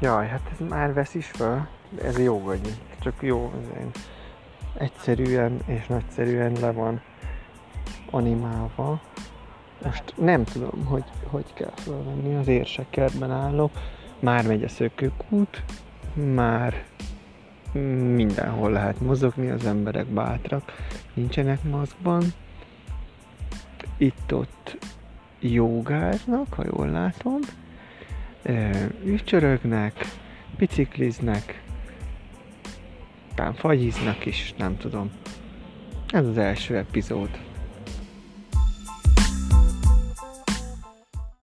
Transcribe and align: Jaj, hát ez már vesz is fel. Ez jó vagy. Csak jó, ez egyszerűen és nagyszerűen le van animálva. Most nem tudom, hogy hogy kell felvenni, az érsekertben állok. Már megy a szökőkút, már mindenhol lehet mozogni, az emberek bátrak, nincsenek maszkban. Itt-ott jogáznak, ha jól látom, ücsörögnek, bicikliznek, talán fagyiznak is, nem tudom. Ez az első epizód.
Jaj, 0.00 0.26
hát 0.26 0.50
ez 0.52 0.68
már 0.68 0.92
vesz 0.92 1.14
is 1.14 1.26
fel. 1.26 1.68
Ez 2.02 2.18
jó 2.18 2.42
vagy. 2.42 2.60
Csak 3.00 3.14
jó, 3.20 3.52
ez 3.60 3.86
egyszerűen 4.78 5.60
és 5.66 5.86
nagyszerűen 5.86 6.52
le 6.60 6.72
van 6.72 7.00
animálva. 8.10 9.00
Most 9.84 10.14
nem 10.16 10.44
tudom, 10.44 10.84
hogy 10.84 11.04
hogy 11.26 11.52
kell 11.54 11.72
felvenni, 11.74 12.36
az 12.36 12.48
érsekertben 12.48 13.30
állok. 13.30 13.70
Már 14.18 14.46
megy 14.46 14.62
a 14.62 14.68
szökőkút, 14.68 15.62
már 16.34 16.84
mindenhol 18.14 18.70
lehet 18.70 19.00
mozogni, 19.00 19.50
az 19.50 19.66
emberek 19.66 20.06
bátrak, 20.06 20.72
nincsenek 21.14 21.62
maszkban. 21.62 22.22
Itt-ott 23.96 24.78
jogáznak, 25.40 26.54
ha 26.54 26.64
jól 26.64 26.88
látom, 26.88 27.38
ücsörögnek, 29.04 30.06
bicikliznek, 30.58 31.62
talán 33.34 33.54
fagyiznak 33.54 34.26
is, 34.26 34.54
nem 34.58 34.76
tudom. 34.76 35.10
Ez 36.12 36.26
az 36.26 36.38
első 36.38 36.76
epizód. 36.76 37.30